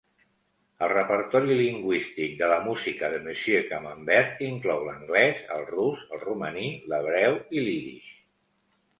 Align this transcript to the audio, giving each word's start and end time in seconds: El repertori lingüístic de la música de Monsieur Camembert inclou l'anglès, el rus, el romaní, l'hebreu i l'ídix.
El 0.85 0.89
repertori 0.91 1.57
lingüístic 1.57 2.31
de 2.39 2.47
la 2.51 2.55
música 2.67 3.09
de 3.15 3.19
Monsieur 3.25 3.61
Camembert 3.73 4.41
inclou 4.45 4.81
l'anglès, 4.87 5.43
el 5.57 5.67
rus, 5.73 6.01
el 6.17 6.21
romaní, 6.23 6.71
l'hebreu 6.95 7.37
i 7.59 7.67
l'ídix. 7.67 8.09